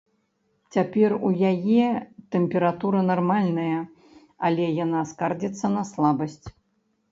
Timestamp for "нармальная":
3.11-3.79